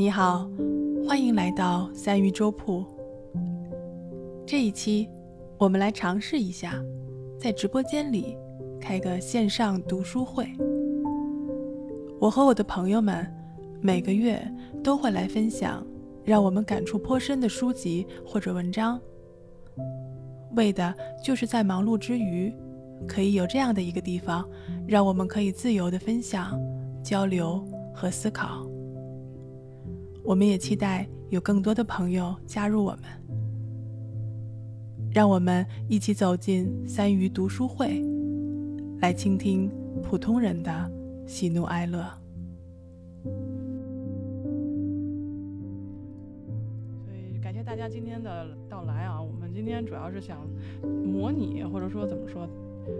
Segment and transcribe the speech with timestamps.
[0.00, 0.50] 你好，
[1.06, 2.82] 欢迎来到三鱼粥铺。
[4.46, 5.06] 这一期，
[5.58, 6.82] 我们来尝试一下，
[7.38, 8.34] 在直播间里
[8.80, 10.48] 开个线上读书会。
[12.18, 13.30] 我和我的朋友们
[13.82, 14.42] 每个月
[14.82, 15.86] 都会来分享
[16.24, 18.98] 让我们感触颇深的书籍或者文章，
[20.56, 22.50] 为的就是在忙碌之余，
[23.06, 24.48] 可以有这样的一个地方，
[24.86, 26.58] 让我们可以自由的分享、
[27.04, 27.62] 交流
[27.94, 28.66] 和思考。
[30.30, 33.02] 我们也期待有更多的朋友加入我们，
[35.10, 38.00] 让我们一起走进三鱼读书会，
[39.00, 39.68] 来倾听
[40.04, 40.88] 普通人的
[41.26, 42.08] 喜怒哀乐。
[43.24, 43.32] 所
[47.12, 49.20] 以感谢大家今天的到来啊！
[49.20, 50.46] 我们今天主要是想
[51.04, 52.48] 模拟，或者说怎么说？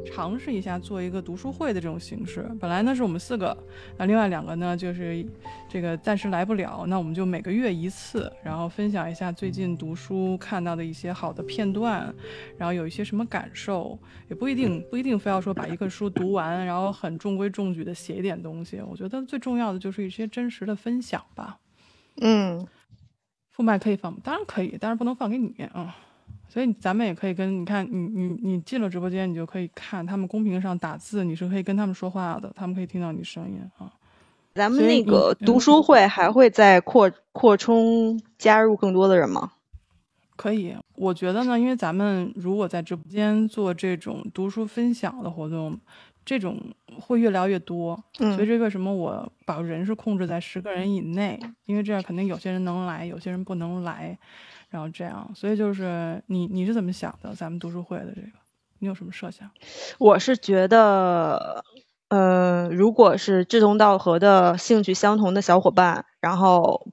[0.04, 2.48] 尝试一下做一个读书会的这种形式。
[2.60, 3.56] 本来呢是我们四个，
[3.96, 5.24] 那另外两个呢就是
[5.68, 6.84] 这个暂时来不了。
[6.86, 12.12] 那我们就每个月一次，然后分享一下最近读书看到的一些好的片段，
[12.56, 18.80] 然后有一些什么感受，也不一定不一定非要说把一个书读完，然后很中规中矩的写一点东西。
[18.80, 21.58] 我觉得最重要的就是一些真实的分享吧。
[22.20, 22.66] 嗯，
[23.50, 24.18] 副麦可以放吗？
[24.22, 25.96] 当然可以，但是不能放给你啊。
[26.52, 33.92] 所以咱们也可以跟你看，你你你进了直播间，你就可以看他们公屏上打字，你是可以跟他们说话的，他们可以听到你声音啊。
[34.54, 39.52] 咱们那个读书会还会再扩扩充加入更多的人吗？
[40.34, 45.78] 可以，我觉得呢，因为咱们如果在直播间做这种读书分享的活动，
[46.24, 46.58] 这种
[46.98, 48.02] 会越聊越多。
[48.18, 48.34] 嗯。
[48.34, 51.38] 所以这为什么我把人是控制在十个人以内？
[51.66, 54.18] 因为这样肯定有些人能来，有些人不能来。
[54.70, 57.34] 然后这样，所以就是你你是怎么想的？
[57.34, 58.28] 咱们读书会的这个，
[58.78, 59.50] 你有什么设想？
[59.98, 61.64] 我是觉得，
[62.08, 66.86] 呃，如果是志同道合的、兴趣相同的小伙伴，然后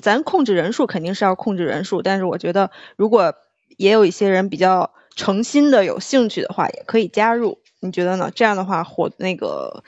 [0.00, 3.34] 咱控制人数肯定是要控制人数，但是我觉得如果
[3.76, 7.58] 也有一些人比较诚心的有兴趣的话，也可以加入。
[7.80, 8.30] 你觉得呢？
[8.34, 9.82] 这样的话，活那个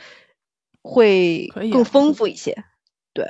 [0.82, 2.64] 会更丰富一些，
[3.12, 3.28] 对。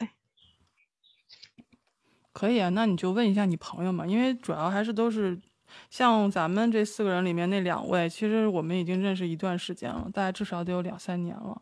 [2.32, 5.38] 可以啊，那你就问一下你朋友嘛，因为主要还是都是
[5.91, 11.60] 像咱们这四个人里面那两位，其实我们已经认识一段时间了，大概至少得有两三年了，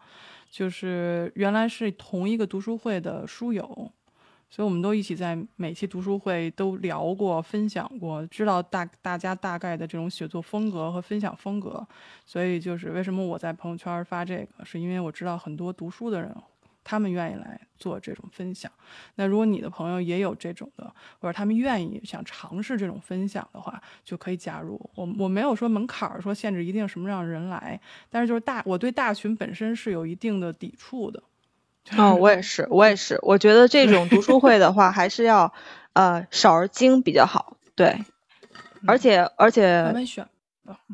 [0.48, 3.62] 就是原来是同一个读书会的书友，
[4.48, 11.86] 所以我们都一起在每期读书会都聊过、分享过，知道大大家大概的这种写作风格和分享风格，
[12.24, 16.34] 所以就是为什么我在朋友圈发这个，是因为我知道很多读书的人。
[16.82, 18.70] 他们愿意来做这种分享，
[19.14, 25.08] 那如果你的朋友也有这种的，或者他们愿意想尝试这种分享的话，就可以加入我。
[25.18, 31.22] 我没有说门槛儿，说限制一定什么让人来，但是就是大，我对大群本身是有一定的抵触的。
[31.96, 35.52] 哦，我也是，我也是，我觉得这种读书会的话，还是要
[35.92, 37.56] 呃少而精比较好。
[37.74, 38.04] 对，
[38.86, 40.26] 而且而且，慢慢选。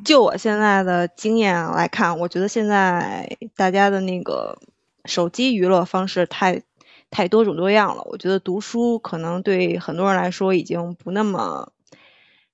[0.05, 4.59] 就我现在的经验来看，我觉得现在大家的那个。
[5.07, 6.63] 手机娱乐方式太
[7.11, 11.73] 太多种多样了，我觉得读书可能对很多人来说已经不那么，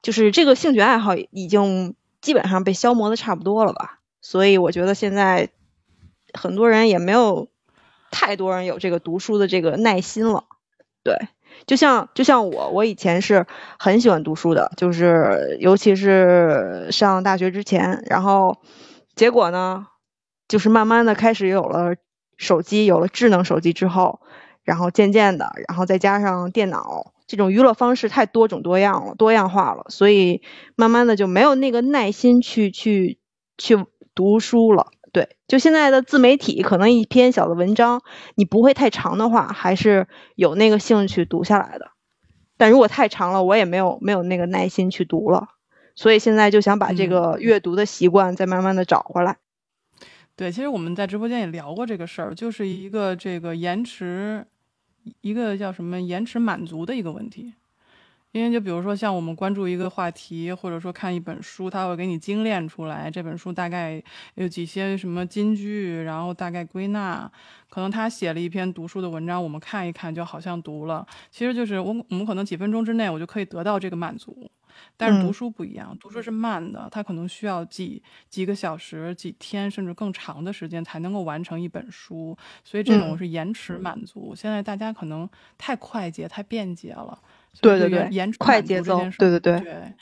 [0.03, 4.01] 就是这个兴趣爱好已经基本上被消磨的差不多了吧。
[4.21, 5.51] 所以我觉得现在
[6.33, 7.49] 很多人也没有
[8.11, 10.45] 太多人有这个读书的这个耐心了。
[11.03, 11.17] 对，
[11.67, 13.47] 就像就像我，我以前是
[13.79, 18.59] 很喜欢读书的，就是尤其是上大学之前，然后
[19.17, 19.89] 结果呢，
[20.47, 21.97] 就是慢慢的开始有了。
[22.37, 24.20] 手机有了智能手机之后，
[24.65, 30.43] 然后渐渐的，然后再加上电脑，这种娱乐方式太多种多样了，多样化了，所以
[30.76, 33.19] 慢慢的就没有那个耐心去去
[33.59, 33.84] 去
[34.15, 34.88] 读书了。
[35.12, 38.00] 对，就现在的自媒体，可能一篇小的文章，
[38.34, 41.91] 你不会太长的话，还是有那个兴趣读下来的。
[42.56, 45.49] 但如果太长了，我也没有没有那个耐心去读了。
[45.94, 49.37] 所以现在就想把这个阅读的习惯再慢慢的找回来。
[50.34, 54.44] 对，其实我们在直播间也聊过这个事儿，就是一个这个延迟，
[55.20, 57.52] 一个叫什么延迟满足的一个问题。
[58.32, 64.02] 因为就比如说像我们关注一个话题，或者说看一本书，它会给你精炼出来这本书大概
[64.37, 67.31] 有几些什么金句，然后大概归纳。
[67.69, 74.50] 可能他写了一篇读书的文章，我们看一看就好像读了，其实就是我我们可能几分钟之内我就可以得到这个满足。
[74.97, 84.35] 但是读书不一样，读书是慢的，它可能需要几几个小时、几天甚至更长的时间才能够完成一本书，所以这种是延迟满足。
[84.35, 87.19] 现在大家可能太快捷、太便捷了，
[87.61, 89.93] 对对对，延迟快节奏，对对对对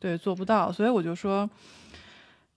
[0.00, 0.70] 对，做不到。
[0.70, 1.48] 所以我就说，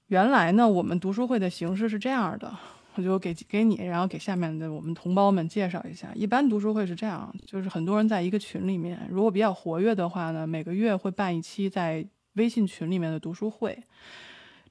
[0.08, 2.54] 原来呢，我们读书会的形式是这样的，
[2.96, 6.12] 我就给给你，然后给下面的我们同胞们介绍一下。
[6.14, 13.78] 一般读书会是这样，就是很多人在一个群里面，如果比较活跃的话呢，每个月会办一期在微信群里面的读书会。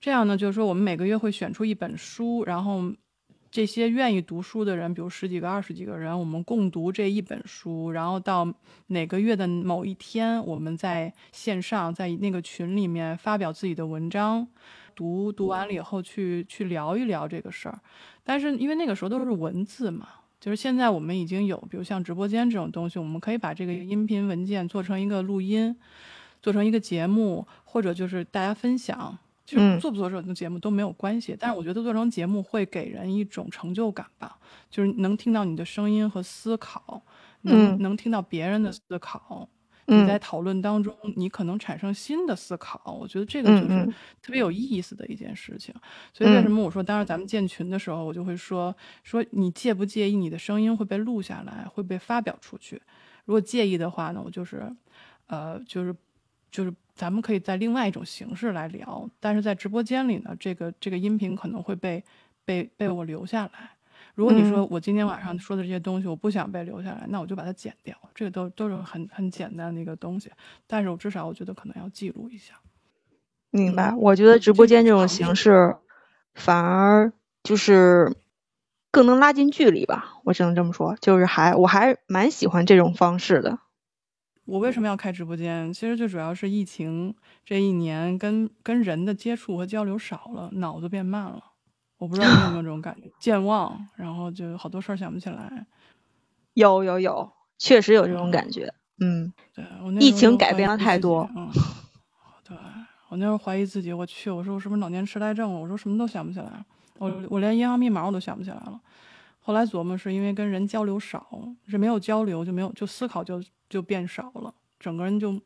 [0.00, 2.92] 这样呢，就是说我们每个月会选出一本书，然后
[3.50, 8.46] 这些愿意读书的人，比如十几个、二十几个人，我们共读这一本书，然后到
[8.88, 14.46] 哪个月的某一天，我们在线上在那个群里面发表自己的文章。
[15.00, 17.80] 读读完了以后，去去聊一聊这个事儿，
[18.22, 20.06] 但是因为那个时候都是文字嘛，
[20.38, 25.74] 就是现在我们已经有，比如像直播间这种东西，我们可以把这个音频文件做成一个录音，
[26.42, 29.16] 做成一个节目，或者就是大家分享，
[29.46, 31.34] 就做不做这种节目都没有关系。
[31.40, 34.36] 但是我觉得做成节目会给人一种成就感吧，
[34.70, 37.00] 就是能听到你的声音和思考，
[37.40, 39.48] 能能听到别人的思考。
[39.90, 43.86] 你在讨论当中，你可能产生新的思考，我觉得这个就是
[44.22, 45.74] 特别有意思的一件事情。
[46.12, 52.80] 所以为什么我说，当时咱们建群的时候，我就会说说你介不介意你的声音会被录下来，会被发表出去？
[53.24, 54.74] 如果介意的话呢，我就是，
[55.26, 55.94] 呃，就是
[56.50, 62.02] 就是咱们可以在另外一种形式来聊，但是在直播间里呢，这个这个音频可能会被
[62.44, 63.70] 被被我留下来。
[64.14, 67.96] 如果你说我今天晚上说的这些东西我不想被留下来，那我就把它剪掉。
[68.14, 70.30] 这个都都是很很简单的一个东西，
[70.66, 72.54] 但是我至少我觉得可能要记录一下。
[73.50, 73.94] 明白？
[73.94, 75.76] 我觉得直播间这种形式
[76.34, 77.12] 反而
[77.42, 78.14] 就是
[78.90, 80.96] 更能拉近距离吧，我只能这么说。
[81.00, 83.58] 就是还我还蛮喜欢这种方式的。
[84.44, 85.72] 我为什么要开直播间？
[85.72, 87.14] 其实最主要是疫情
[87.44, 91.49] 这一年跟跟人的接触和交流少了，脑子变慢了。
[92.00, 95.66] 我不知道你有没有这种感觉，健忘，然后就好多事儿想不起来。
[96.54, 98.72] 有有有，确实有这种感觉。
[99.00, 101.28] 嗯，对我那疫情改变了太多。
[101.36, 101.50] 嗯，
[102.42, 102.56] 对
[103.10, 105.60] 我那时候怀疑自己，我去，我说我是不是老年痴呆症了？
[105.60, 106.64] 我说什么都想不起来，
[106.96, 108.80] 我我连银行密码我都想不起来了。
[109.40, 115.38] 后来琢磨，是因为跟人交流少，是没有交流就没有，就思考就就变少了，整个人就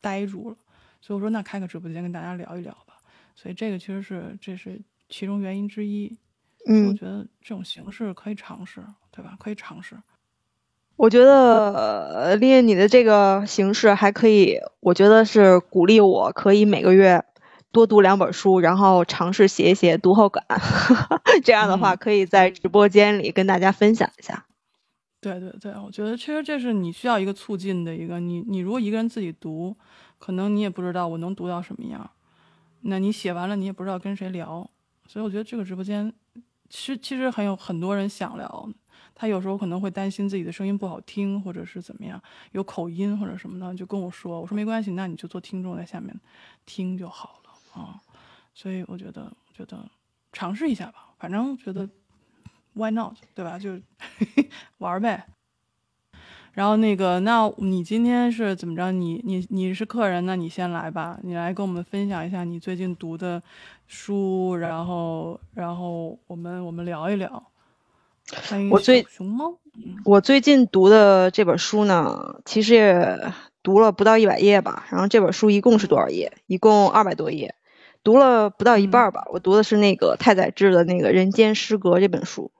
[0.00, 0.56] 呆住了。
[1.02, 2.94] 所以我说，那开个直播间跟大家聊一聊吧。
[3.34, 4.80] 所以这个其实是这是。
[5.08, 6.16] 其中原因之一，
[6.66, 9.36] 嗯，我觉得这种形式可以尝试，对吧？
[9.38, 9.96] 可以尝试。
[10.96, 17.24] 我觉得练你的这个形式还可以，我觉得是鼓励我可以每个月
[17.70, 20.44] 多读两本书，然后尝试写一写读后感，
[21.44, 24.44] 这样的话可以在直播间里跟大家分享一下。
[25.20, 29.76] 对对对，我觉得其实这是你需要一个促进的一个，你你如果一个人自己读，
[30.18, 32.10] 可能你也不知道我能读到什么样，
[32.82, 34.68] 那你写完了你也不知道跟谁聊。
[35.08, 36.12] 所以我觉得这个直播间，
[36.68, 38.68] 其实其实很有很多人想聊，
[39.14, 42.22] 他有时候可能会担心自己的声音不好听，或者是怎么样，
[42.52, 46.14] 有口音或者什么的，就跟我说，我说没关系，那你就做听众在下面
[46.66, 48.00] 听就好了啊。
[48.52, 49.82] 所以我觉得，觉得
[50.32, 51.88] 尝试一下吧，反正觉得
[52.74, 53.58] why not，对吧？
[53.58, 53.80] 就
[54.78, 55.26] 玩呗。
[56.52, 58.90] 然后那个，那你今天是怎么着？
[58.90, 63.40] 你你你是客人，那你先来吧，你来跟我们分享一下你最近读的
[63.88, 67.50] 书，然后然后我们我们聊一聊。
[68.70, 69.58] 我最熊猫，
[70.04, 73.32] 我最近读的这本书呢，其实也
[73.62, 74.86] 读了不到一百页吧。
[74.90, 76.36] 然后这本书一共是多少页？
[76.46, 77.54] 一共二百多页，
[78.04, 79.26] 读了不到一半吧。
[79.32, 82.52] 我读的是那个太宰治的那个《人间失格》这本书，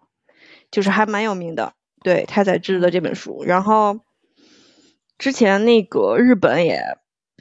[0.70, 1.74] 就是还蛮有名的。
[2.02, 4.00] 对太宰治的这本书，然后
[5.18, 6.80] 之前那个日本也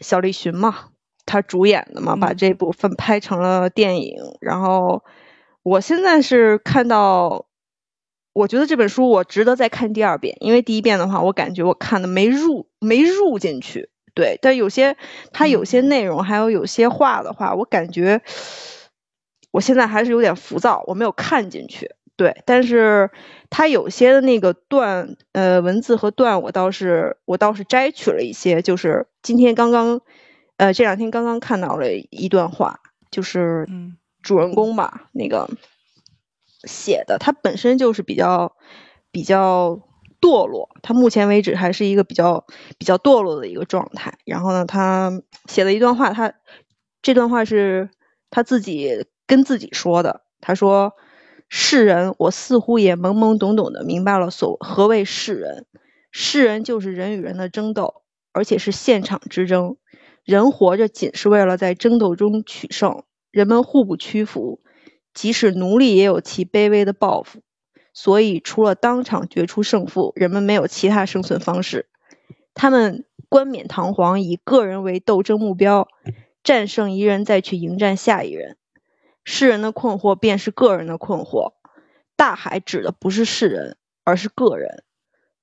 [0.01, 0.89] 小栗旬嘛，
[1.27, 4.15] 他主演的嘛，把这部分拍成了电影。
[4.41, 5.03] 然后
[5.61, 7.45] 我现在是看到，
[8.33, 13.89] 我觉得这本书我值得再看第二遍，因为第一遍的话，我感觉我看的没入没入进去。
[14.15, 14.97] 对，但有些
[15.31, 18.23] 它有些内容还有有些话的话，我感觉
[19.51, 21.91] 我现在还是有点浮躁，我没有看进去。
[22.15, 23.11] 对，但是
[23.51, 30.01] 它有些的那个段，呃，文字和段，我倒是我倒是摘取了一些，就是今天刚刚，
[30.57, 33.67] 呃，这两天刚刚看到了一段话，就是
[34.21, 35.49] 主人公吧，那个
[36.63, 38.55] 写的，他本身就是比较
[39.11, 39.79] 比较
[40.19, 42.45] 堕落，他目前为止还是一个比较
[42.77, 44.17] 比较堕落的一个状态。
[44.25, 46.33] 然后呢，他写了一段话，他
[47.01, 47.89] 这段话是
[48.29, 50.93] 他自己跟自己说的，他说。
[51.49, 55.65] 世人，我似乎也懵懵懂懂的明白了所何谓世人。
[56.11, 58.01] 世人就是人与人的争斗，
[58.33, 59.77] 而且是现场之争。
[60.27, 63.03] 人活着仅是为了在争斗中取胜。
[63.31, 64.59] 人们互不屈服，
[65.13, 67.39] 即使奴隶也有其卑微的抱负。
[67.93, 71.87] 所以，除了当场决出胜负，人们没有其他生存方式。
[72.53, 75.87] 他们冠冕堂皇，以个人为斗争目标，
[76.43, 78.57] 战胜一人再去迎战下一人。
[79.23, 81.53] 世人的困惑便是个人的困惑，
[82.17, 84.83] 大海指的不是世人，而是个人。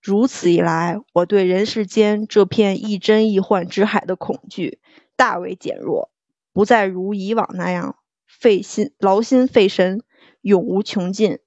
[0.05, 4.79] 如此一来，我对人世间这片亦真亦幻之海的恐惧
[5.17, 6.11] 大为减弱，
[6.53, 7.97] 不再如以往那样
[8.27, 10.03] 费心劳心费神，
[10.43, 11.39] 永无穷尽。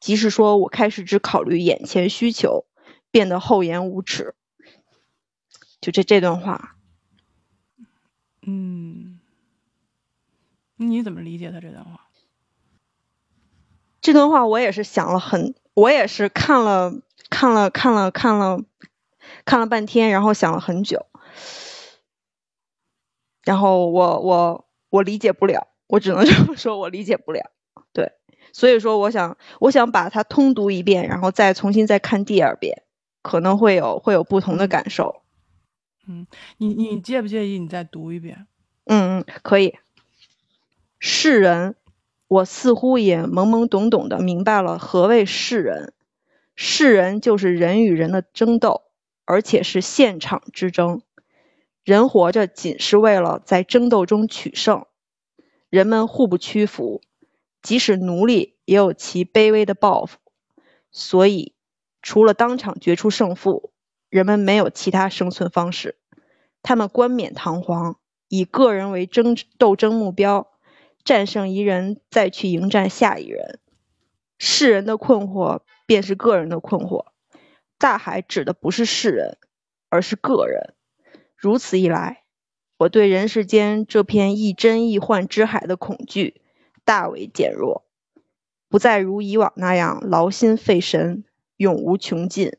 [0.00, 2.66] 即是说，我开始只考虑眼前需求，
[3.10, 4.34] 变得厚颜无耻。
[5.80, 6.76] 就这这段话，
[8.46, 9.18] 嗯，
[10.76, 12.10] 你怎么理解他这段话？
[14.02, 17.00] 这段话我也是想了很，我也是看了
[17.34, 18.60] 看了看了看了
[19.44, 21.06] 看了半天，然后想了很久，
[23.42, 27.50] 然后我我我理解不了，我只能 这么说，我理解不了。
[27.92, 28.12] 对，
[28.52, 32.84] 所以说我想我想把它通读一遍，然后再重新再看第二遍，
[33.20, 35.22] 可能会有会有不同的感受。
[36.06, 38.46] 嗯，你你介不介意你再读一遍？
[38.84, 39.74] 嗯嗯，可以。
[41.00, 41.74] 世人。
[42.26, 45.92] 我似乎也懵懵懂懂的明白了何谓世人，
[46.54, 48.82] 世人就是人与人的争斗，
[49.24, 51.02] 而且是现场之争。
[51.82, 54.86] 人活着仅是为了在争斗中取胜，
[55.68, 57.02] 人们互不屈服，
[57.60, 60.18] 即使奴隶也有其卑微的抱负。
[60.90, 61.54] 所以，
[62.00, 63.72] 除了当场决出胜负，
[64.08, 65.96] 人们没有其他生存方式。
[66.62, 70.48] 他们冠冕堂皇，以个人为争斗争目标。
[71.04, 73.58] 战胜一人，再去迎战下一人。
[74.38, 77.06] 世人的困惑便是个人的困惑。
[77.78, 79.38] 大海指的不是世人，
[79.88, 80.74] 而是个人。
[81.36, 82.22] 如此一来，
[82.78, 86.40] 我对人世间这片亦真亦幻之海的恐惧
[86.84, 87.84] 大为减弱，
[88.68, 91.24] 不再如以往那样劳心费神，
[91.56, 92.56] 永无穷尽。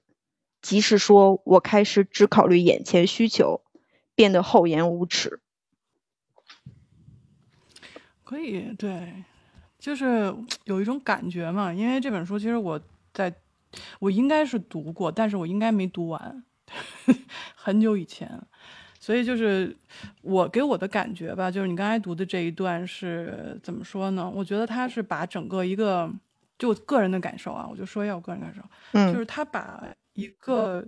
[0.62, 3.62] 即是说，我开始只考虑眼前需求，
[4.16, 5.40] 变得厚颜无耻。
[8.24, 9.24] 可以，对，
[9.78, 11.72] 就是有一种感觉嘛。
[11.72, 12.82] 因为这本书其实我
[13.16, 13.34] 在，
[14.00, 16.44] 我应该是读过，但是我应该没读完，
[17.56, 18.40] 很久以前。
[19.00, 19.76] 所以就是
[20.22, 24.30] 我给我的感觉吧，就是你刚才读的这一段是怎么说呢？
[24.30, 26.12] 我觉得他是把整个一个，
[26.58, 28.62] 就个人的感受啊，我就说一下我个人感受，
[28.94, 30.86] 嗯，就是他把一个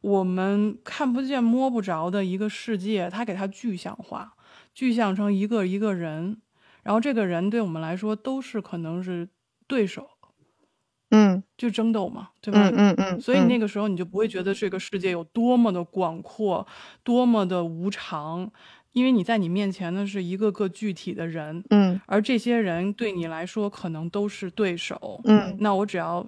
[0.00, 4.34] 我们看不见摸不着的一个世界，他给它具象化。
[4.74, 6.40] 具象成一个一个人，
[6.82, 9.28] 然后这个人对我们来说都是可能是
[9.66, 10.08] 对手，
[11.12, 12.68] 嗯，就争斗嘛，对吧？
[12.74, 13.20] 嗯嗯嗯。
[13.20, 16.66] 所以那个时候你就不会觉得这个世界有多么的广阔，
[17.04, 18.50] 多么的无常，
[18.92, 26.26] 因为你在你面前的是一个个具体的人，嗯，而这些人对你来说可能都是对手，嗯，那我只要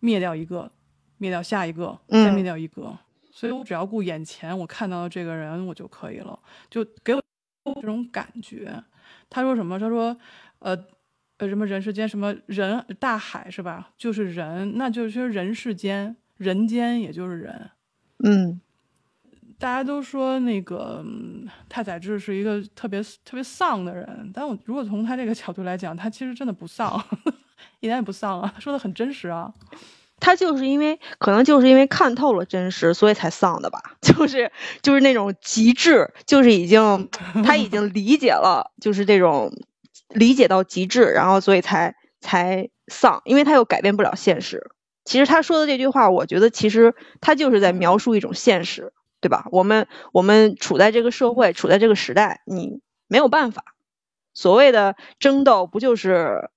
[0.00, 0.70] 灭掉一个，
[1.18, 2.98] 灭掉下一个，再灭掉一个。
[3.34, 6.38] 所以我只要顾眼前我看到的这个人，我就可以了，
[6.68, 7.22] 就给我
[7.76, 8.84] 这种感觉。
[9.30, 9.78] 他说什么？
[9.80, 10.14] 他说，
[10.58, 10.76] 呃，
[11.42, 13.90] 呃，什么人世间什么人大海是吧？
[13.98, 17.68] 就是人，那就是人世间，人间也就是人。
[18.24, 18.60] 嗯，
[19.58, 21.04] 大家都说那个
[21.68, 27.04] 太宰治是一个特别特别丧的人，但我如果从他这个角度来讲，他其实真的不丧，
[27.80, 29.52] 一点也不丧啊，说的很真实啊。
[30.20, 33.82] 他就是因为可能就是因为看透了真实，所以才丧的吧？
[34.00, 37.08] 就是就是那种极致，就是已经
[37.44, 39.52] 他已经理解了，就是这种
[40.14, 44.70] 理解到极致，然后所以才才丧，因为他又改变不了现实。
[45.04, 49.46] 其实他说的这句话，我觉得其实他就是在描述一种现实，对吧？
[49.50, 53.64] 我们我们处在这个社会，处在这个时代，你没有办法。
[54.34, 56.50] 所谓的争斗，不就是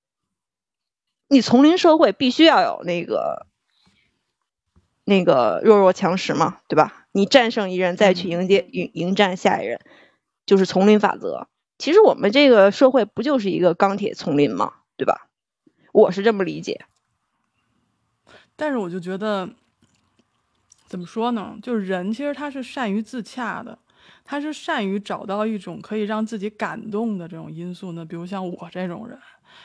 [1.27, 3.47] 你丛林社会必须要有那个。
[5.07, 7.05] 那个弱肉强食嘛，对吧？
[7.11, 9.79] 你战胜一人，再去迎接迎迎战下一人，
[10.47, 11.47] 就是丛林法则。
[11.77, 15.27] 其实我们这个社会不就是一个钢铁丛林吗，对吧？
[15.91, 16.85] 我是这么理解。
[18.55, 19.49] 但是我就觉得，
[20.87, 21.57] 怎么说呢？
[21.61, 23.77] 就是人其实他是善于自洽的，
[24.23, 28.05] 他是善于找到一种可以让自己感动的这种因素呢。
[28.05, 29.19] 比如像我这种人。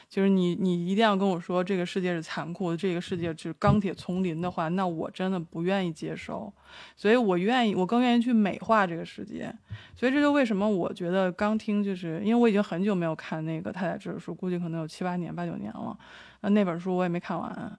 [0.08, 6.52] 就是你，你一定要跟我说这个世界是残酷的，这个世界是钢铁丛林的话，那我真的不愿意接受。
[6.96, 9.52] 所以我愿意，我更愿意去美化这个世界。
[9.94, 15.98] 所以这就为什么我觉得刚听，就是因为我已经很久没有看那个太宰治的书，估计可能有七八年、八九年了。
[16.40, 17.78] 那那本书我也没看完，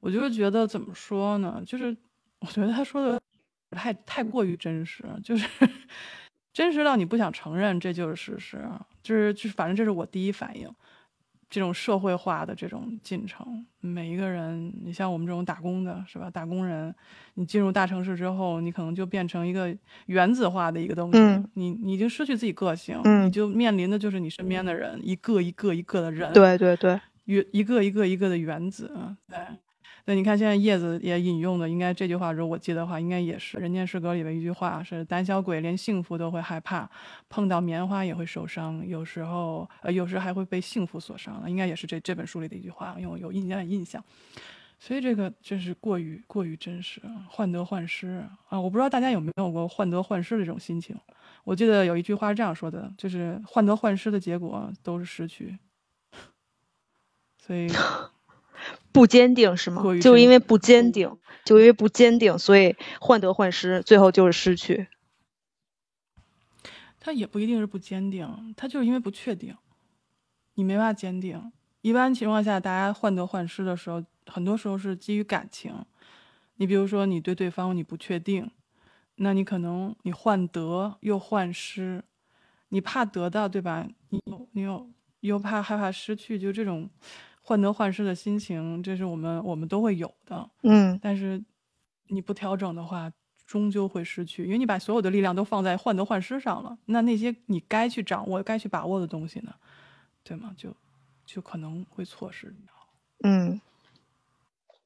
[0.00, 1.62] 我就是觉得怎么说呢？
[1.66, 1.96] 就是
[2.40, 3.20] 我觉得他说的
[3.70, 5.46] 太太过于真实，就是
[6.54, 8.68] 真实到你不想承认这就是事实，
[9.02, 10.72] 就是就是反正这是我第一反应。
[11.50, 16.30] 这种社会化的这种进程，每一个人，你像我们这种打工的，是吧？
[16.30, 16.94] 打工人，
[17.34, 19.74] 你进入大城市之后，你可能就变成一个
[20.06, 21.18] 原子化的一个东西，
[21.54, 28.90] 你你已经失去自己个性，你就面临的就是你身边的人，一个一个一个的人，对对对，原一个一个一个的原子，
[29.28, 29.38] 对。
[30.08, 36.90] 对，你看现在叶子也引用的，应该这句话，如果我记得的话，应该也是《人间失格》里的一句话，是胆小鬼连幸福都会害怕，
[37.28, 44.02] 碰到棉花也会受伤，有时候呃，有时还会被幸福所伤，应该也是这这本书里的一句话，因为我有印象印象。
[44.78, 48.58] 所以这个真是过于过于真实，患得患失啊！
[48.58, 50.96] 我不知道大家有没有过患得患失的这种心情。
[51.44, 55.58] 我记得有一句话是这样说的，就是患得患失的结果都是失去。
[57.36, 57.68] 所以。
[58.92, 59.82] 不坚定是吗？
[60.00, 64.88] 就因为不坚定，就因为不坚定，所以患得患失，最后就是失去。
[67.00, 69.56] 他也不一定是不坚定，他就是因为不确定，
[70.54, 71.52] 你没法坚定。
[71.80, 75.72] 一般情况下，大家患得患失的时候，很多时候是基于感情。
[76.56, 78.50] 你比如说，你对对方你不确定，
[79.16, 82.02] 那你可能你患得又患失，
[82.70, 83.86] 你怕得到，对吧？
[84.08, 84.20] 你
[84.52, 86.90] 你又又怕害怕失去，就这种。
[87.48, 91.42] 患得患失的心情，这是我们我们都会有的，嗯，但是
[92.08, 93.10] 你不调整的话，
[93.46, 99.54] 终究会失去，因为你把所有的力量都放在患得患失上了，那那些你该去掌握、该去把握的东西呢，
[100.22, 100.52] 对吗？
[100.58, 100.76] 就
[101.24, 102.54] 就可能会错失。
[103.24, 103.58] 嗯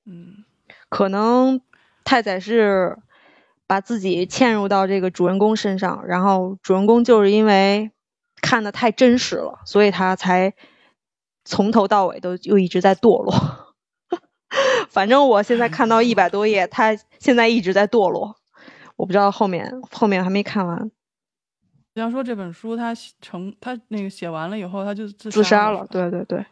[0.05, 0.45] 嗯，
[0.89, 1.61] 可能
[2.05, 2.97] 太宰是
[3.67, 7.91] 把自己嵌入到这个主人公身上，然后主人公就是因为
[8.41, 10.55] 看的太真实了，所以他才。
[11.45, 13.75] 从头到尾都又一直在堕落，
[14.89, 18.37] 反正我现在看到一百多页，他现在一直在堕落，
[18.97, 20.91] 我不知道后面后面还没看完。
[21.95, 26.47] 比方说这本书他成他那个写完了以后，他就自自杀了，对对对，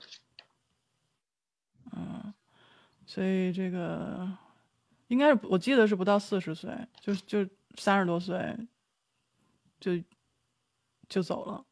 [1.92, 2.34] 嗯，
[3.06, 4.28] 所以这个
[5.08, 6.70] 应该是我记得是不到四十岁，
[7.00, 8.54] 就就三十多岁
[9.80, 9.92] 就
[11.08, 11.64] 就走了，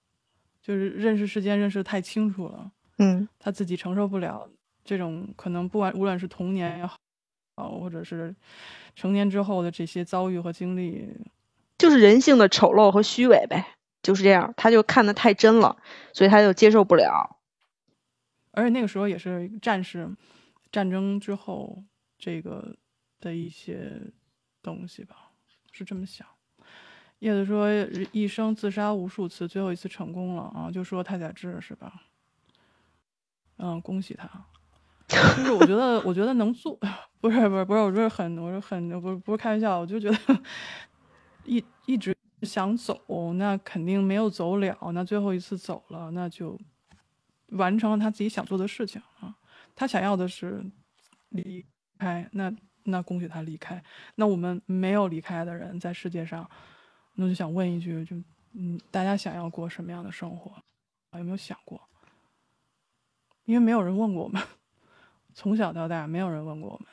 [0.62, 2.72] 就是认识世间认识太清楚了。
[2.98, 4.48] 嗯，他自己承受不了
[4.84, 8.34] 这种可能，不管无论是童年也好，或者是
[8.94, 11.08] 成年之后的这些遭遇和经历，
[11.78, 14.52] 就是人性的丑陋和虚伪呗，就是这样。
[14.56, 15.76] 他就看得太真了，
[16.12, 17.36] 所以他就接受不了。
[18.52, 20.08] 而且那个时候也是战士，
[20.72, 21.84] 战争之后
[22.18, 22.76] 这个
[23.20, 23.92] 的一些
[24.62, 25.30] 东西吧，
[25.70, 26.26] 是这么想。
[27.20, 27.68] 叶子说
[28.12, 32.02] 一生自杀无数次，最后一次成功了啊，就说太宰治是吧？
[33.58, 34.28] 嗯，恭喜他。
[35.08, 36.78] 就是我觉得，我觉得能做，
[37.20, 40.18] 不是不是不是，我就是很，我是很，不是不是开玩笑，我就觉得
[41.44, 46.58] 一一直想走，那肯定没有走了，那最后一次走了，那就
[47.52, 49.34] 完成了他自己想做的事情啊。
[49.74, 50.62] 他想要的是
[51.30, 51.64] 离
[51.98, 53.82] 开，那那恭喜他离开。
[54.16, 56.46] 那我们没有离开的人在世界上，
[57.14, 58.14] 那就想问一句，就
[58.52, 60.52] 嗯，大家想要过什么样的生活？
[61.16, 61.80] 有没有想过？
[63.48, 64.42] 因为没有人问过我们，
[65.32, 66.86] 从小到大没有人问过我们，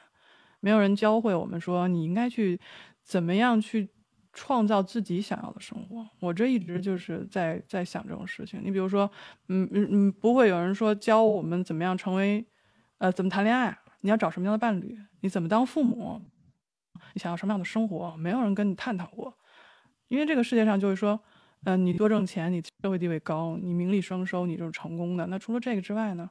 [0.62, 2.58] 没有人教会我们说你应该去
[3.04, 3.90] 怎么样去
[4.32, 6.08] 创造自己想要的生活。
[6.22, 8.62] 我这一直就是在在想这种事情。
[8.64, 9.12] 你比如说，
[9.50, 12.46] 嗯嗯嗯，不会有人说教我们怎么样成为，
[13.00, 16.22] 呃，怎么谈恋爱，你要找什么样的伴侣，你怎么当父母，
[17.14, 19.38] 你想要什么样的生活，没有人跟你探讨过。
[20.08, 21.20] 因为这个世界上就是说，
[21.66, 25.28] 嗯，你多挣钱，你社会地位高，你名利双收，你就是成功的。
[25.28, 26.30] 那除了这个之外呢？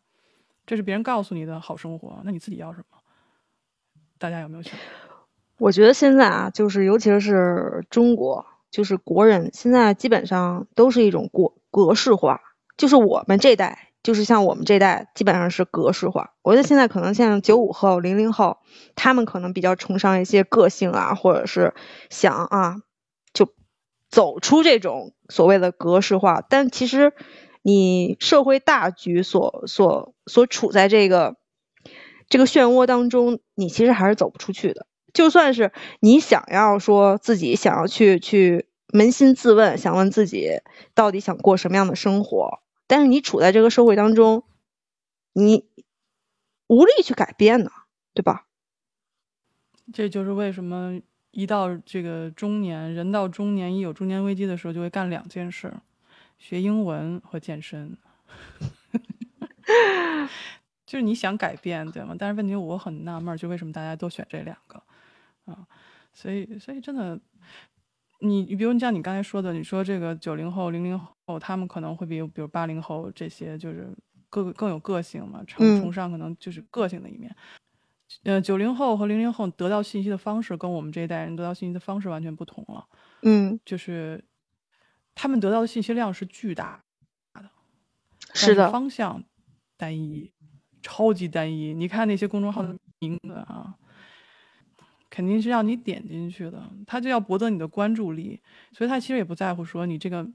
[0.67, 2.99] 这是别人告诉你的好生活，那你自己要什么？
[4.19, 4.73] 大家有没有想？
[5.59, 12.41] 我觉得现在啊，就是尤其是中国，就是国人现在基本上都是一种国格式化。
[12.79, 16.33] 就是我们这代，就是像我们这代，基本上是格式化。
[16.43, 18.59] 我觉得现在可能像九五后、零零后，
[18.95, 21.75] 他们可能比较崇尚一些个性啊，或者是
[22.09, 22.77] 想啊，
[23.35, 23.53] 就
[24.09, 26.41] 走出这种所谓的格式化。
[26.41, 27.13] 但其实。
[27.67, 31.37] 你社会大局所所所处在这个
[32.29, 34.87] 这个漩涡当中，你其实还是走不出去的。
[35.15, 40.61] 就算是你想要说自己想要去去扪心自问，想问自己
[40.93, 44.45] 到底想过什么样的生活，但是你处在这个社会当中，
[45.33, 45.65] 你
[46.67, 47.71] 无力去改变呢，
[48.13, 48.45] 对吧？
[49.91, 51.01] 这就是为什么
[51.31, 55.73] 一到这个中年人到中年，一有中年危机的时候，就会干两件事。
[56.39, 57.97] 学英文和健身，
[60.85, 62.15] 就是你想改变，对吗？
[62.19, 64.83] 但是问题我很纳闷，就为什么大家都选这两个
[65.47, 65.67] 啊？
[66.13, 67.19] 所以，所以真的，
[68.21, 73.89] 你你比如像你刚才说的，你说这个九零后、零零后，他们可能会比比如八零后这些，就是
[74.29, 77.35] 更更有个性嘛，崇崇尚可能就是个性的一面。
[78.25, 82.87] 呃，九零后和零零后得到信息的方式跟我们这一代人得到信息的方式完全不同了。
[83.23, 84.23] 嗯，就是。
[85.15, 86.83] 他们得到的信息量是巨大
[87.35, 87.51] 的，
[88.33, 89.23] 是的，方向
[89.77, 90.31] 单一，
[90.83, 91.73] 超级单一。
[91.73, 93.75] 你看那些公众号的名字啊，
[95.09, 98.41] 肯定是让你点进去的，他就要博得你的关注力，
[98.73, 100.27] 所以他其实也不在乎说你这个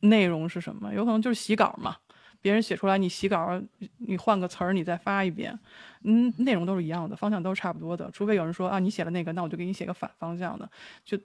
[0.00, 1.96] 内容是什么，有可能就是洗稿嘛。
[2.42, 3.60] 别人写出来，你洗稿，
[3.96, 5.58] 你换个词儿，你再发一遍，
[6.04, 8.08] 嗯，内容都是一样的，方向都是差不多的。
[8.12, 10.70] 除非有人说啊，你写了那个，那我就给你写个反方向的，
[11.04, 11.18] 就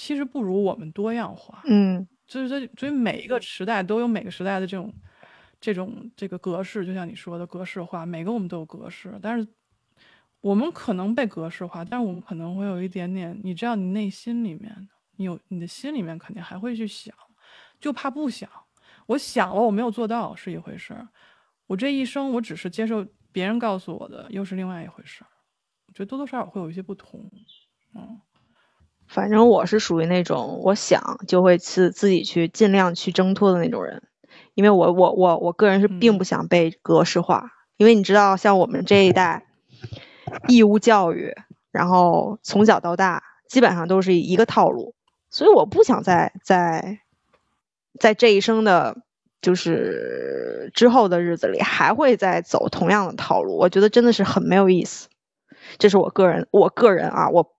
[0.00, 1.60] 其实不如我们多样化。
[1.66, 4.90] 嗯，就是所以，所以每一个时代都有每个时代的这种
[5.60, 9.46] 这种这个格式，就像你说的格式化，每个我们都有格式，但是
[10.40, 17.14] 我们可能被格式化，但是我们可能会有一点点，你知道，你内心里面，你有你的心里面肯定还会去想，
[17.78, 18.48] 就怕不想。
[19.04, 21.06] 我想了，我没有做到是一回事儿。
[21.66, 25.28] 我这一生，我只是接受别人告诉我的，又是另外一回事儿。
[25.88, 27.30] 我觉得多多少少会有一些不同。
[27.94, 28.18] 嗯，
[29.10, 34.04] 反正我是属于那种我想就会自自己去尽量去挣脱的那种人，
[34.54, 39.46] 因为我我我我个人是并不想被格式化，因为你知道，像我们这一代
[40.48, 41.34] 义务教育，
[41.72, 44.94] 然后从小到大基本上都是一个套路，
[45.28, 47.00] 所以我不想再在。
[47.98, 48.96] 在这一生的，
[49.42, 55.08] 就是之后的日子里，还会再走同样的套路，我觉得真的是很没有意思。
[55.76, 57.52] 这是我个人，我个人啊，我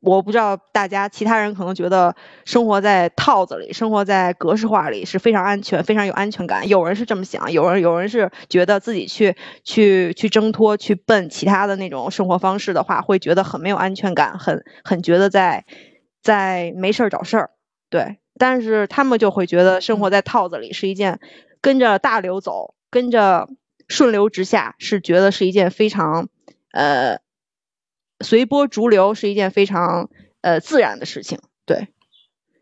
[0.00, 6.68] 我不知道大家其他人可能觉得生活在套子里，生活在格式化里是非常安全、非常有安全感。
[6.68, 15.64] 有人是这么想，有人有人是觉得自己去去去挣脱、去奔其他的那种生活方式的话，会觉得很没有安全感，很很觉得在
[16.22, 17.50] 在没事儿找事儿。
[17.90, 18.18] 对。
[18.38, 21.20] 但是他们就会觉得生活在套子里是一件
[21.62, 23.48] 跟着大流走，跟着
[23.88, 26.28] 顺流直下，是觉得是一件非常
[26.70, 27.18] 呃
[28.20, 31.38] 随波逐流，是一件非常呃自然的事情。
[31.64, 31.88] 对，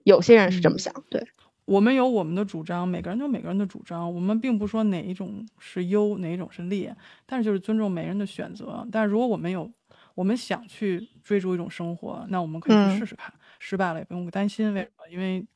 [0.03, 1.05] 有些人是这么想。
[1.11, 1.27] 对，
[1.65, 4.15] 我们有我们的主张，每个人有每个人的主张。
[4.15, 8.87] 我们并不说哪一种是优，哪一种是劣，但是就是尊重每个人的选择。
[8.91, 9.71] 但是如果我们有
[10.15, 14.73] 我们想去追逐一种生活，那我们可以去试试看，失败了也不用担心。
[14.75, 15.09] 为什么？
[15.11, 15.47] 因为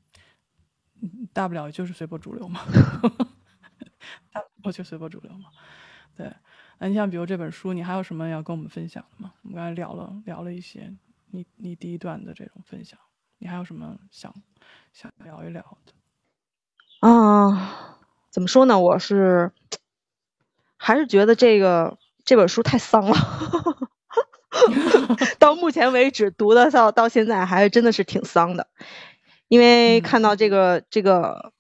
[1.33, 2.61] 大不了就是随波逐流嘛，
[4.33, 5.51] 大不了就随波逐流嘛。
[6.17, 6.33] 对，
[6.79, 9.33] 那你像比如这本书，你还有什么要跟我们分享的吗？
[9.43, 10.93] 我们刚才聊了聊了一些，
[11.31, 12.99] 你你第一段的这种分享，
[13.39, 14.33] 你还有什么想
[14.93, 17.09] 想聊一聊的？
[17.09, 17.99] 啊，
[18.31, 18.79] 怎么说呢？
[18.79, 19.53] 我是
[20.77, 23.17] 还是觉得这个这本书太丧了，
[25.39, 28.69] 到目前为止读的到到现在还是真的是挺丧的。
[29.49, 31.53] 因为看到这个这个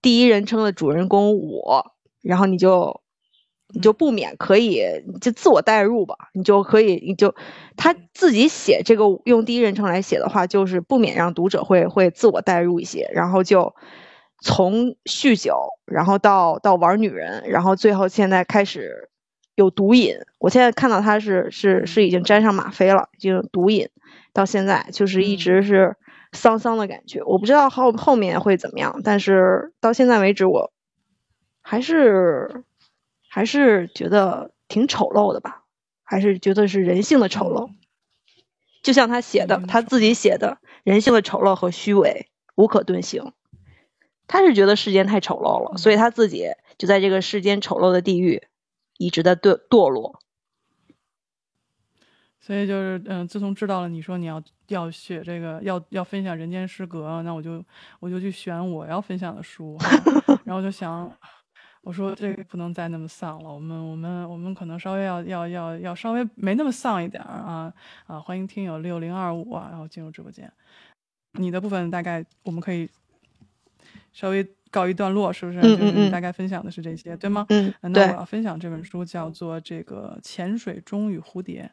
[0.00, 3.02] 第一人称的主人公我，然后你就
[3.74, 4.82] 你就不免可以
[5.20, 7.34] 就自我代入吧，你就可以你就
[7.76, 13.74] 他自己写这个用第一人称来写的话，就是不免让读者会会自我代入一些，然后就
[14.40, 19.10] 从酗酒，然后到到玩女人，然后最后现在开始
[19.54, 20.14] 有毒瘾。
[20.38, 23.88] 我现在看到他是是是已经沾上吗啡了，已经毒瘾，
[24.32, 25.96] 到现在就是一直是。
[26.36, 30.72] 丧丧的感觉，我不知道后后面会怎么样，但是到现在为止，我
[31.62, 32.64] 还是
[33.34, 35.64] 还是觉得挺丑陋的吧，
[36.04, 37.72] 还是觉得是人性的丑陋，
[38.80, 43.32] 就像他写的，他自己写的，人性的丑陋和虚伪无可遁形，
[44.28, 48.46] 他是觉得世间太丑陋了，所以他自己就在这个世间丑陋的地狱
[48.98, 50.20] 一直在堕堕落。
[52.38, 57.64] 所以就是，嗯，自从知道了你说你要要写这个，要要分享人间失格，那我就
[57.98, 59.76] 我就去选我要分享的书，
[60.46, 61.12] 然后就想，
[61.84, 67.70] 我说这个不能再那么丧了，我们我们我们可能稍微要要要要稍微没那么丧一点啊
[68.06, 68.18] 啊！
[68.18, 70.50] 欢迎听友六零二五啊，然后进入直播间，
[71.32, 72.88] 你的部分大概我们可以
[74.14, 75.58] 稍微告一段落，是不是？
[75.58, 76.10] 嗯嗯嗯。
[76.10, 77.44] 大概分享的是这些，对吗？
[77.50, 77.72] 嗯。
[77.82, 81.70] 那我要分享这本书叫做《这个潜水中与蝴蝶》。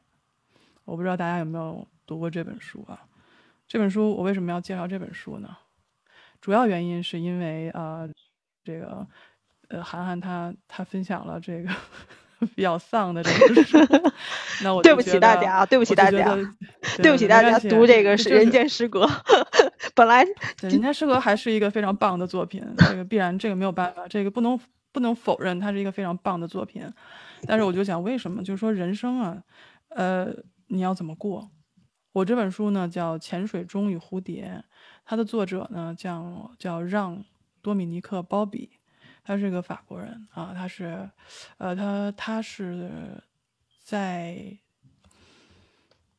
[0.83, 3.07] 我不知道大家有没有读过这本书啊？
[3.65, 5.55] 这本书我为什么要介绍这本书呢？
[6.41, 8.05] 主要原因是因为啊，
[8.65, 9.07] 这个
[9.71, 11.69] 呃，涵涵她她分享了这个
[12.55, 13.77] 比较丧的这个书，
[14.63, 16.35] 那我对不起大家，对不起大家，
[17.01, 19.05] 对不起大家读这个是《人间失格》，
[19.95, 20.25] 本来
[20.61, 24.59] 《人间失格》还是一个非常棒的作品，这个必然这个没有办法，这个不能
[24.91, 26.83] 不能否认它是一个非常棒的作品，
[27.47, 28.43] 但是我就想为什么？
[28.43, 29.43] 就是说人生啊，
[29.89, 30.33] 呃。
[30.73, 31.51] 你要怎么过？
[32.13, 34.63] 我这本书呢叫《潜水钟与蝴蝶》，
[35.03, 37.25] 它的作者呢叫叫让
[37.61, 38.69] 多米尼克·鲍比，
[39.23, 41.09] 他是个法国人啊，他是，
[41.57, 43.21] 呃，他他是
[43.83, 44.57] 在，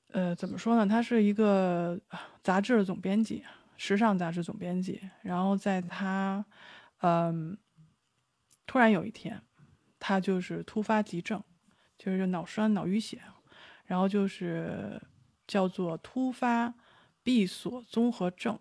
[0.09, 0.87] 呃，怎么说呢？
[0.87, 2.01] 他是一个
[2.43, 3.45] 杂志的总编辑，
[3.77, 5.01] 时尚杂志总编辑。
[5.23, 6.45] 然后在他，
[7.01, 7.57] 嗯，
[8.67, 9.43] 突然有一天。
[10.05, 11.41] 他就是突发急症，
[11.97, 13.23] 就是脑栓、脑淤血，
[13.85, 15.01] 然后就是
[15.47, 16.75] 叫做突发
[17.23, 18.59] 闭锁综合症。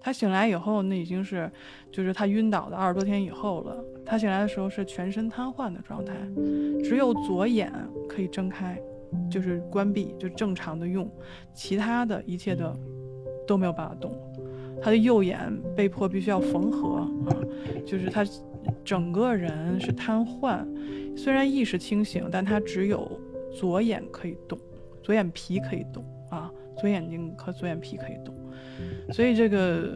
[0.00, 1.50] 他醒来以后，那已经是
[1.90, 3.76] 就是他晕倒的二十多天以后了。
[4.06, 6.14] 他醒来的时候是全身瘫痪的状态，
[6.82, 7.72] 只有左眼
[8.08, 8.80] 可以睁开，
[9.30, 11.10] 就是关闭，就正常的用，
[11.52, 12.74] 其他的一切的
[13.46, 14.10] 都没有办法动。
[14.80, 17.34] 他的右眼被迫必须要缝合啊，
[17.84, 18.24] 就是他
[18.84, 20.64] 整个人是瘫痪，
[21.16, 23.20] 虽然意识清醒，但他只有
[23.52, 24.56] 左眼可以动，
[25.02, 28.32] 左眼皮可以动啊，左眼睛和左眼皮可以动。
[29.12, 29.94] 所以这个，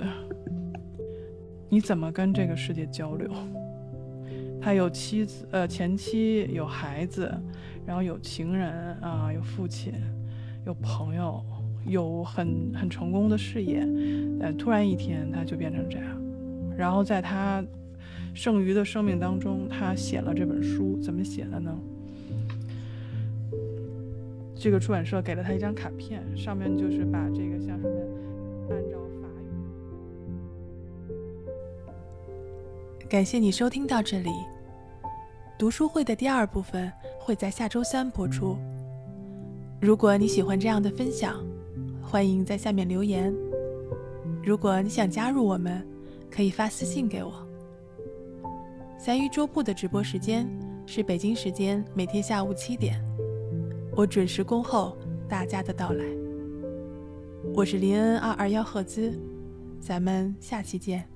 [1.69, 3.31] 你怎么跟这个世界交流？
[4.61, 7.33] 他有妻子，呃，前妻有孩子，
[7.85, 8.71] 然后有情人
[9.01, 9.93] 啊，有父亲，
[10.65, 11.45] 有朋友，
[11.87, 13.87] 有很很成功的事业，
[14.41, 16.07] 呃，突然一天他就变成这样。
[16.77, 17.65] 然后在他
[18.35, 21.77] 剩余的生命当中，他写了这本书，怎么写的呢？
[24.55, 27.91] 这个出版社给了他一张卡片，上面就是把这个像什么。
[33.09, 34.31] 感谢你收听到这里。
[35.59, 38.57] 读书会的第二部分会在下周三播出。
[39.81, 41.45] 如果你喜欢这样的分享，
[42.03, 43.33] 欢迎在下面留言。
[44.43, 45.87] 如果你想加入我们，
[46.31, 47.47] 可以发私信给我。
[48.99, 50.49] 三鱼桌布的直播时间
[50.87, 52.99] 是北京时间每天下午七点，
[53.95, 54.97] 我准时恭候
[55.29, 56.22] 大家的到来。
[57.55, 59.13] 我是林恩二二幺赫兹，
[59.79, 61.07] 咱们下期见。